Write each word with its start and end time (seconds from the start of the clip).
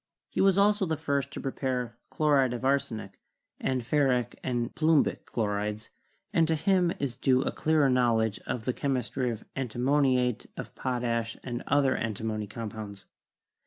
He 0.29 0.41
was 0.41 0.57
also 0.57 0.87
the 0.87 0.97
first 0.97 1.29
to 1.29 1.39
prepare 1.39 1.95
chlo 2.11 2.33
ride 2.33 2.53
of 2.55 2.65
arsenic, 2.65 3.19
and 3.59 3.83
ferric 3.83 4.33
and 4.43 4.73
plumbic 4.73 5.27
chlorides, 5.27 5.91
and 6.33 6.47
to 6.47 6.55
him 6.55 6.91
is 6.97 7.15
due 7.15 7.43
a 7.43 7.51
clearer 7.51 7.87
knowledge 7.87 8.39
of 8.47 8.65
the 8.65 8.73
chemistry 8.73 9.29
of 9.29 9.45
anti 9.55 9.77
moniate 9.77 10.47
of 10.57 10.73
potash 10.73 11.37
and 11.43 11.61
other 11.67 11.95
antimony 11.95 12.47
compounds. 12.47 13.05